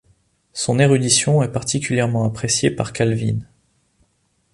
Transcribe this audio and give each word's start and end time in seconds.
Son 0.53 0.79
érudition 0.79 1.43
est 1.43 1.51
particulièrement 1.51 2.23
appréciée 2.25 2.71
par 2.71 2.91
Calvin. 2.91 3.37